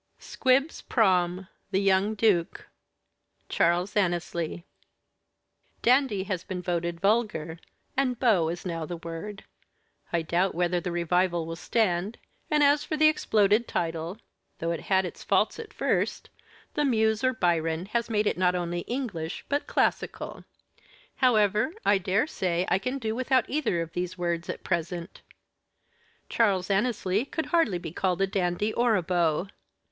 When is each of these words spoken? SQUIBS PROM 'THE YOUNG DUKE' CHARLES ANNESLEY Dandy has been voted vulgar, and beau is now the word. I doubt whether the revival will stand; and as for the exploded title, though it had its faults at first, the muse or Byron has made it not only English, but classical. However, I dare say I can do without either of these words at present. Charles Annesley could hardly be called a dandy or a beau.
SQUIBS 0.17 0.81
PROM 0.81 1.47
'THE 1.69 1.79
YOUNG 1.79 2.15
DUKE' 2.15 2.65
CHARLES 3.49 3.95
ANNESLEY 3.95 4.65
Dandy 5.83 6.23
has 6.23 6.43
been 6.43 6.59
voted 6.59 6.99
vulgar, 6.99 7.59
and 7.95 8.17
beau 8.19 8.49
is 8.49 8.65
now 8.65 8.83
the 8.83 8.97
word. 8.97 9.43
I 10.11 10.23
doubt 10.23 10.55
whether 10.55 10.79
the 10.79 10.91
revival 10.91 11.45
will 11.45 11.55
stand; 11.55 12.17
and 12.49 12.63
as 12.63 12.83
for 12.83 12.97
the 12.97 13.09
exploded 13.09 13.67
title, 13.67 14.17
though 14.57 14.71
it 14.71 14.79
had 14.89 15.05
its 15.05 15.23
faults 15.23 15.59
at 15.59 15.71
first, 15.71 16.31
the 16.73 16.83
muse 16.83 17.23
or 17.23 17.31
Byron 17.35 17.85
has 17.85 18.09
made 18.09 18.25
it 18.25 18.39
not 18.39 18.55
only 18.55 18.79
English, 18.87 19.45
but 19.49 19.67
classical. 19.67 20.45
However, 21.17 21.73
I 21.85 21.99
dare 21.99 22.25
say 22.25 22.65
I 22.69 22.79
can 22.79 22.97
do 22.97 23.13
without 23.13 23.47
either 23.47 23.83
of 23.83 23.93
these 23.93 24.17
words 24.17 24.49
at 24.49 24.63
present. 24.63 25.21
Charles 26.27 26.71
Annesley 26.71 27.23
could 27.23 27.45
hardly 27.45 27.77
be 27.77 27.91
called 27.91 28.19
a 28.19 28.25
dandy 28.25 28.73
or 28.73 28.95
a 28.95 29.03
beau. 29.03 29.47